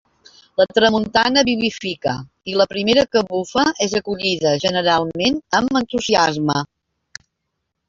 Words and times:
La 0.59 0.65
tramuntana 0.77 1.43
vivifica, 1.49 2.13
i 2.53 2.57
la 2.61 2.67
primera 2.71 3.03
que 3.13 3.23
bufa 3.29 3.67
és 3.89 3.95
acollida 4.01 4.55
generalment 4.65 5.41
amb 5.61 5.81
entusiasme. 5.85 6.61